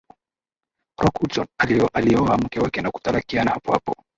[1.01, 1.47] rock hudson
[1.95, 3.95] alioa mke wake na kutalakiana hapohapo